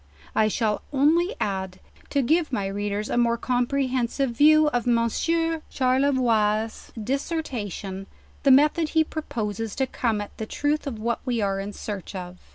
[0.33, 6.11] I shall only add, to give my readers a more comprehensive view of Monsieur Charle
[6.11, 8.07] voix's dissertation,
[8.41, 12.15] the methed he proposes to come at the trath of what we are in search
[12.15, 12.39] of.